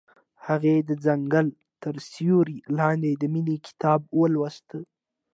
[0.47, 1.47] هغې د ځنګل
[1.83, 4.69] تر سیوري لاندې د مینې کتاب ولوست.